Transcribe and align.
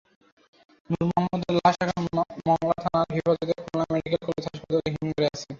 নূর 0.89 1.03
মোহাম্মদের 1.09 1.53
লাশ 1.57 1.75
এখন 1.83 2.03
মংলা 2.47 2.75
থানার 2.83 3.07
হেফাজতে 3.15 3.53
খুলনা 3.61 3.85
মেডিকেল 3.93 4.21
কলেজ 4.27 4.45
হাসপাতালের 4.47 4.91
হিমঘরে 4.93 5.27
আছে। 5.27 5.45